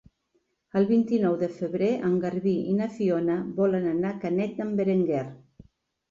El 0.79 0.85
vint-i-nou 0.91 1.33
de 1.41 1.49
febrer 1.57 1.89
en 2.07 2.15
Garbí 2.23 2.53
i 2.71 2.73
na 2.79 2.87
Fiona 2.93 3.35
volen 3.59 3.85
anar 3.91 4.09
a 4.13 4.17
Canet 4.23 4.57
d'en 4.61 4.73
Berenguer. 4.81 5.21